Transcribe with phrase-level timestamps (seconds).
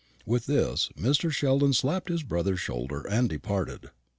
[0.25, 1.29] With this Mr.
[1.31, 3.91] Sheldon slapped his brother's shoulder and departed.